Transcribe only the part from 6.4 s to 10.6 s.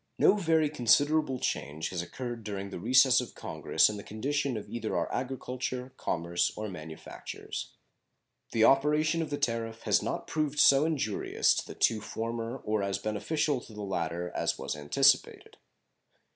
or manufactures. The operation of the tariff has not proved